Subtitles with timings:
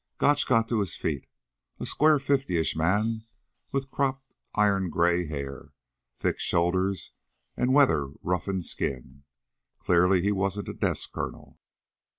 [0.17, 1.27] Gotch got to his feet,
[1.79, 3.27] a square fiftyish man
[3.71, 5.73] with cropped iron gray hair,
[6.17, 7.11] thick shoulders
[7.55, 9.25] and weather roughened skin.
[9.77, 11.59] Clearly he wasn't a desk colonel.